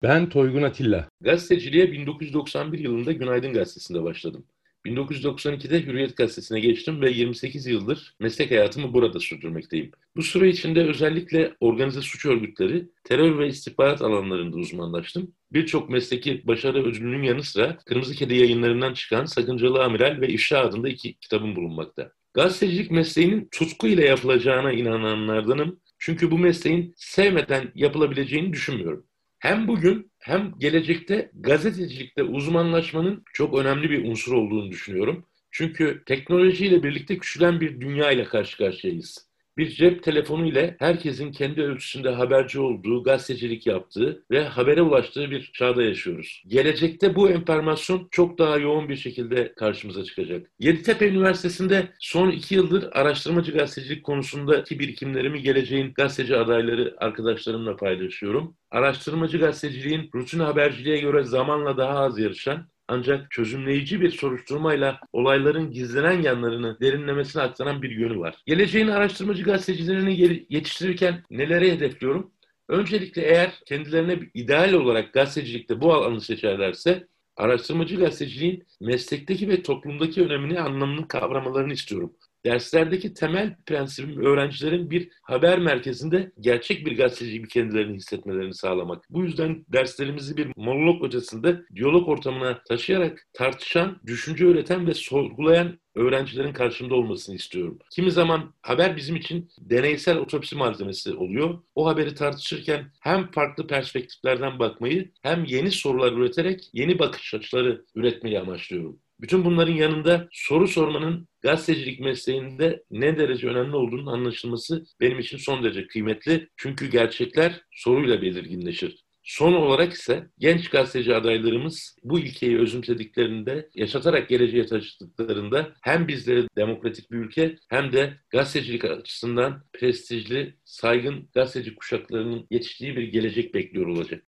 Ben 0.04 0.30
Toygun 0.30 0.64
Atilla. 0.64 1.08
Gazeteciliğe 1.22 1.92
1991 1.92 2.80
yılında 2.80 3.12
Günaydın 3.12 3.54
Gazetesi'nde 3.54 4.04
başladım. 4.04 4.46
1992'de 4.86 5.86
Hürriyet 5.86 6.18
Gazetesi'ne 6.18 6.60
geçtim 6.60 7.02
ve 7.02 7.12
28 7.12 7.66
yıldır 7.66 8.16
meslek 8.20 8.52
hayatımı 8.52 8.94
burada 8.94 9.20
sürdürmekteyim. 9.20 9.92
Bu 10.16 10.24
süre 10.24 10.50
içinde 10.50 10.88
özellikle 10.88 11.56
organize 11.60 12.02
suç 12.02 12.26
örgütleri, 12.26 12.90
terör 13.04 13.40
ve 13.40 13.48
istihbarat 13.48 14.02
alanlarında 14.02 14.58
uzmanlaştım. 14.58 15.32
Birçok 15.52 15.90
mesleki 15.90 16.48
başarı 16.48 16.84
ödülünün 16.84 17.24
yanı 17.24 17.44
sıra 17.44 17.78
Kırmızı 17.86 18.16
Kedi 18.16 18.36
yayınlarından 18.36 18.94
çıkan 18.94 19.26
Sakıncalı 19.26 19.84
Amiral 19.84 20.22
ve 20.22 20.28
İfşa 20.28 20.60
adında 20.60 20.90
iki 20.90 21.14
kitabım 21.14 21.56
bulunmakta. 21.56 22.12
Gazetecilik 22.34 22.92
mesleğinin 22.92 23.48
tutku 23.52 23.88
ile 23.88 24.06
yapılacağına 24.06 24.72
inananlardanım. 24.72 25.80
Çünkü 26.00 26.32
bu 26.32 26.38
mesleğin 26.38 26.94
sevmeden 26.98 27.72
yapılabileceğini 27.76 28.54
düşünmüyorum 28.54 29.06
hem 29.44 29.68
bugün 29.68 30.12
hem 30.20 30.54
gelecekte 30.60 31.32
gazetecilikte 31.34 32.24
uzmanlaşmanın 32.24 33.24
çok 33.34 33.58
önemli 33.58 33.90
bir 33.90 34.06
unsur 34.06 34.34
olduğunu 34.34 34.72
düşünüyorum. 34.72 35.26
Çünkü 35.52 36.04
teknolojiyle 36.06 36.84
birlikte 36.84 37.18
küçülen 37.18 37.62
bir 37.62 37.82
dünya 37.82 38.12
ile 38.12 38.24
karşı 38.24 38.58
karşıyayız 38.58 39.30
bir 39.58 39.70
cep 39.70 40.04
telefonu 40.04 40.46
ile 40.46 40.76
herkesin 40.80 41.32
kendi 41.32 41.62
ölçüsünde 41.62 42.10
haberci 42.10 42.60
olduğu, 42.60 43.04
gazetecilik 43.04 43.68
yaptığı 43.68 44.24
ve 44.32 44.44
habere 44.44 44.82
ulaştığı 44.82 45.32
bir 45.32 45.52
çağda 45.54 45.84
yaşıyoruz. 45.84 46.44
Gelecekte 46.48 47.16
bu 47.16 47.30
enformasyon 47.30 48.08
çok 48.12 48.38
daha 48.38 48.58
yoğun 48.58 48.90
bir 48.90 48.96
şekilde 48.96 49.54
karşımıza 49.54 50.04
çıkacak. 50.04 50.52
Yeditepe 50.60 51.08
Üniversitesi'nde 51.10 51.88
son 52.00 52.32
iki 52.32 52.56
yıldır 52.56 52.90
araştırmacı 52.92 53.52
gazetecilik 53.52 54.04
konusundaki 54.04 54.80
birikimlerimi 54.80 55.42
geleceğin 55.42 55.94
gazeteci 55.94 56.36
adayları 56.36 56.96
arkadaşlarımla 56.98 57.76
paylaşıyorum. 57.76 58.56
Araştırmacı 58.72 59.38
gazeteciliğin 59.38 60.10
rutin 60.16 60.40
haberciliğe 60.40 60.98
göre 60.98 61.24
zamanla 61.24 61.78
daha 61.78 62.00
az 62.00 62.20
yarışan 62.20 62.73
ancak 62.94 63.32
çözümleyici 63.32 64.02
bir 64.02 64.12
soruşturmayla 64.12 65.00
olayların 65.14 65.72
gizlenen 65.72 66.22
yanlarını 66.22 66.80
derinlemesine 66.82 67.42
aktaran 67.42 67.82
bir 67.82 67.92
yönü 67.92 68.20
var. 68.20 68.36
Geleceğin 68.46 68.88
araştırmacı 68.88 69.44
gazetecilerini 69.44 70.46
yetiştirirken 70.50 71.24
neleri 71.32 71.72
hedefliyorum? 71.72 72.32
Öncelikle 72.70 73.22
eğer 73.22 73.62
kendilerine 73.66 74.20
ideal 74.34 74.74
olarak 74.74 75.14
gazetecilikte 75.14 75.82
bu 75.82 75.94
alanı 75.94 76.22
seçerlerse 76.22 77.08
araştırmacı 77.36 77.96
gazeteciliğin 77.96 78.64
meslekteki 78.82 79.50
ve 79.50 79.64
toplumdaki 79.64 80.24
önemini 80.24 80.60
anlamını 80.60 81.08
kavramalarını 81.08 81.74
istiyorum. 81.74 82.14
Derslerdeki 82.46 83.14
temel 83.14 83.56
prensibim 83.66 84.26
öğrencilerin 84.26 84.90
bir 84.90 85.10
haber 85.22 85.60
merkezinde 85.60 86.32
gerçek 86.40 86.86
bir 86.86 86.98
gazeteci 86.98 87.32
gibi 87.32 87.48
kendilerini 87.48 87.96
hissetmelerini 87.96 88.54
sağlamak. 88.54 89.06
Bu 89.10 89.24
yüzden 89.24 89.66
derslerimizi 89.68 90.38
bir 90.38 90.48
monolog 90.56 91.04
ötesinde 91.04 91.62
diyalog 91.76 92.10
ortamına 92.10 92.64
taşıyarak 92.64 93.28
tartışan, 93.34 93.98
düşünce 94.06 94.46
üreten 94.46 94.88
ve 94.88 94.94
sorgulayan 94.94 95.80
öğrencilerin 95.96 96.54
karşımda 96.54 96.96
olmasını 96.96 97.36
istiyorum. 97.36 97.80
Kimi 97.92 98.12
zaman 98.12 98.54
haber 98.62 98.98
bizim 98.98 99.16
için 99.16 99.50
deneysel 99.60 100.18
otopsi 100.18 100.56
malzemesi 100.56 101.14
oluyor. 101.14 101.60
O 101.76 101.88
haberi 101.88 102.16
tartışırken 102.16 102.92
hem 103.00 103.32
farklı 103.32 103.68
perspektiflerden 103.68 104.60
bakmayı 104.60 105.12
hem 105.22 105.46
yeni 105.46 105.72
sorular 105.72 106.12
üreterek 106.12 106.70
yeni 106.74 107.00
bakış 107.00 107.34
açıları 107.34 107.86
üretmeyi 107.96 108.40
amaçlıyorum. 108.40 109.00
Bütün 109.24 109.46
bunların 109.46 109.74
yanında 109.74 110.28
soru 110.32 110.68
sormanın 110.68 111.28
gazetecilik 111.42 112.00
mesleğinde 112.00 112.84
ne 112.92 113.18
derece 113.18 113.48
önemli 113.48 113.76
olduğunun 113.76 114.06
anlaşılması 114.06 114.84
benim 115.00 115.20
için 115.20 115.38
son 115.38 115.64
derece 115.64 115.88
kıymetli. 115.88 116.50
Çünkü 116.58 116.90
gerçekler 116.90 117.62
soruyla 117.72 118.22
belirginleşir. 118.22 119.04
Son 119.24 119.54
olarak 119.54 119.94
ise 119.94 120.28
genç 120.40 120.70
gazeteci 120.70 121.16
adaylarımız 121.16 121.98
bu 122.04 122.20
ilkeyi 122.20 122.60
özümsediklerinde, 122.60 123.70
yaşatarak 123.76 124.30
geleceğe 124.30 124.66
taşıdıklarında 124.66 125.74
hem 125.82 126.08
bizlere 126.08 126.48
demokratik 126.58 127.12
bir 127.12 127.18
ülke 127.18 127.56
hem 127.70 127.92
de 127.92 128.14
gazetecilik 128.30 128.86
açısından 128.86 129.64
prestijli, 129.74 130.56
saygın 130.66 131.30
gazeteci 131.34 131.76
kuşaklarının 131.76 132.48
yetiştiği 132.50 132.96
bir 132.96 133.04
gelecek 133.04 133.54
bekliyor 133.54 133.88
olacak. 133.88 134.24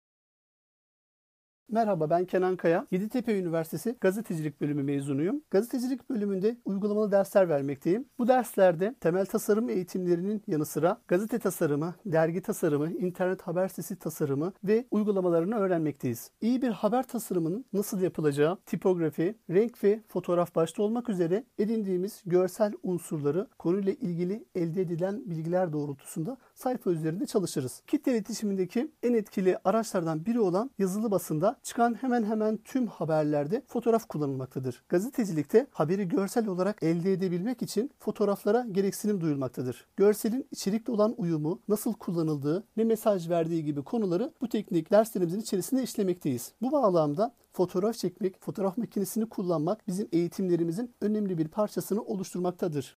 Merhaba 1.70 2.10
ben 2.10 2.24
Kenan 2.24 2.56
Kaya. 2.56 2.86
Yeditepe 2.90 3.38
Üniversitesi 3.38 3.96
Gazetecilik 4.00 4.60
Bölümü 4.60 4.82
mezunuyum. 4.82 5.42
Gazetecilik 5.50 6.10
bölümünde 6.10 6.56
uygulamalı 6.64 7.12
dersler 7.12 7.48
vermekteyim. 7.48 8.04
Bu 8.18 8.28
derslerde 8.28 8.94
temel 9.00 9.26
tasarım 9.26 9.68
eğitimlerinin 9.68 10.42
yanı 10.46 10.66
sıra 10.66 11.00
gazete 11.08 11.38
tasarımı, 11.38 11.94
dergi 12.06 12.42
tasarımı, 12.42 12.92
internet 12.92 13.42
haber 13.42 13.68
sitesi 13.68 13.96
tasarımı 13.96 14.52
ve 14.64 14.84
uygulamalarını 14.90 15.56
öğrenmekteyiz. 15.56 16.30
İyi 16.40 16.62
bir 16.62 16.70
haber 16.70 17.02
tasarımının 17.02 17.64
nasıl 17.72 18.00
yapılacağı, 18.00 18.58
tipografi, 18.66 19.38
renk 19.50 19.84
ve 19.84 20.00
fotoğraf 20.08 20.54
başta 20.54 20.82
olmak 20.82 21.08
üzere 21.08 21.44
edindiğimiz 21.58 22.22
görsel 22.26 22.72
unsurları 22.82 23.48
konuyla 23.58 23.92
ilgili 23.92 24.44
elde 24.54 24.82
edilen 24.82 25.30
bilgiler 25.30 25.72
doğrultusunda 25.72 26.36
sayfa 26.54 26.90
üzerinde 26.90 27.26
çalışırız. 27.26 27.82
Kitle 27.86 28.12
iletişimindeki 28.12 28.92
en 29.02 29.14
etkili 29.14 29.58
araçlardan 29.64 30.26
biri 30.26 30.40
olan 30.40 30.70
yazılı 30.78 31.10
basında 31.10 31.56
çıkan 31.62 31.94
hemen 31.94 32.24
hemen 32.24 32.56
tüm 32.56 32.86
haberlerde 32.86 33.62
fotoğraf 33.66 34.08
kullanılmaktadır. 34.08 34.82
Gazetecilikte 34.88 35.66
haberi 35.70 36.08
görsel 36.08 36.46
olarak 36.46 36.82
elde 36.82 37.12
edebilmek 37.12 37.62
için 37.62 37.90
fotoğraflara 37.98 38.66
gereksinim 38.72 39.20
duyulmaktadır. 39.20 39.86
Görselin 39.96 40.46
içerikle 40.50 40.92
olan 40.92 41.14
uyumu, 41.16 41.60
nasıl 41.68 41.92
kullanıldığı, 41.92 42.64
ne 42.76 42.84
mesaj 42.84 43.28
verdiği 43.28 43.64
gibi 43.64 43.82
konuları 43.82 44.32
bu 44.40 44.48
teknik 44.48 44.90
derslerimizin 44.90 45.40
içerisinde 45.40 45.82
işlemekteyiz. 45.82 46.52
Bu 46.62 46.72
bağlamda 46.72 47.34
fotoğraf 47.52 47.96
çekmek, 47.96 48.40
fotoğraf 48.40 48.78
makinesini 48.78 49.28
kullanmak 49.28 49.88
bizim 49.88 50.08
eğitimlerimizin 50.12 50.94
önemli 51.00 51.38
bir 51.38 51.48
parçasını 51.48 52.02
oluşturmaktadır. 52.02 52.96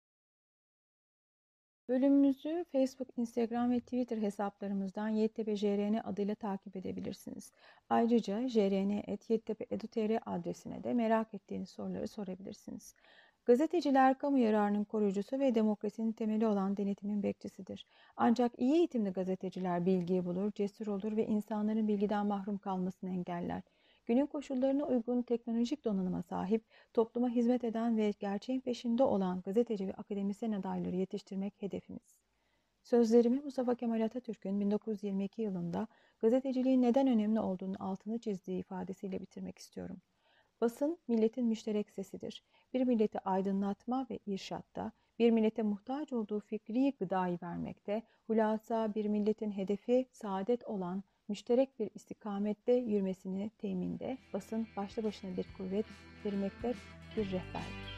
Bölümümüzü 1.89 2.65
Facebook, 2.73 3.09
Instagram 3.17 3.71
ve 3.71 3.81
Twitter 3.81 4.19
hesaplarımızdan 4.19 5.09
YTBJRN 5.09 5.95
adıyla 6.05 6.35
takip 6.35 6.77
edebilirsiniz. 6.77 7.53
Ayrıca 7.89 8.49
jrn.yttepe.edu.tr 8.49 10.19
adresine 10.27 10.85
de 10.85 10.95
merak 10.95 11.35
ettiğiniz 11.35 11.71
soruları 11.71 12.09
sorabilirsiniz. 12.09 12.95
Gazeteciler 13.45 14.19
kamu 14.19 14.39
yararının 14.39 14.85
koruyucusu 14.85 15.39
ve 15.39 15.55
demokrasinin 15.55 16.13
temeli 16.13 16.47
olan 16.47 16.77
denetimin 16.77 17.23
bekçisidir. 17.23 17.87
Ancak 18.17 18.53
iyi 18.59 18.75
eğitimli 18.75 19.11
gazeteciler 19.11 19.87
bilgiyi 19.87 20.25
bulur, 20.25 20.53
cesur 20.53 20.87
olur 20.87 21.17
ve 21.17 21.27
insanların 21.27 21.89
bilgiden 21.89 22.27
mahrum 22.27 22.59
kalmasını 22.59 23.11
engeller. 23.11 23.63
Günün 24.07 24.27
koşullarına 24.27 24.85
uygun 24.85 25.23
teknolojik 25.23 25.85
donanıma 25.85 26.23
sahip, 26.23 26.65
topluma 26.93 27.29
hizmet 27.29 27.65
eden 27.65 27.97
ve 27.97 28.11
gerçeğin 28.11 28.61
peşinde 28.61 29.03
olan 29.03 29.41
gazeteci 29.41 29.89
ve 29.89 29.95
akademisyen 29.95 30.53
adayları 30.53 30.97
yetiştirmek 30.97 31.63
hedefimiz. 31.63 32.19
Sözlerimi 32.83 33.41
Mustafa 33.41 33.75
Kemal 33.75 34.01
Atatürk'ün 34.01 34.61
1922 34.61 35.43
yılında 35.43 35.87
gazeteciliğin 36.19 36.83
neden 36.83 37.07
önemli 37.07 37.41
olduğunu 37.41 37.77
altını 37.81 38.19
çizdiği 38.19 38.61
ifadesiyle 38.61 39.21
bitirmek 39.21 39.59
istiyorum. 39.59 39.97
Basın 40.61 40.99
milletin 41.09 41.47
müşterek 41.47 41.91
sesidir. 41.91 42.45
Bir 42.75 42.85
milleti 42.85 43.21
aydınlatma 43.21 44.07
ve 44.11 44.19
irşatta, 44.27 44.93
bir 45.19 45.31
millete 45.31 45.63
muhtaç 45.63 46.13
olduğu 46.13 46.41
fikri 46.41 46.93
gıdayı 46.93 47.39
vermekte, 47.43 48.03
hulasa 48.27 48.95
bir 48.95 49.07
milletin 49.07 49.51
hedefi 49.51 50.07
saadet 50.13 50.65
olan 50.65 51.03
müşterek 51.29 51.79
bir 51.79 51.91
istikamette 51.95 52.73
yürümesini 52.73 53.51
teminde 53.59 54.19
basın 54.33 54.67
başlı 54.77 55.05
başına 55.05 55.37
bir 55.37 55.47
kuvvet, 55.57 55.87
bir 56.25 56.33
bir 57.17 57.25
rehberlik. 57.25 57.94